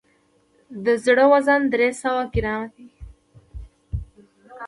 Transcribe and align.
د 0.85 0.87
زړه 1.05 1.25
وزن 1.31 1.61
درې 1.73 1.89
سوه 2.01 2.21
ګرامه 2.33 2.67
دی. 2.73 2.87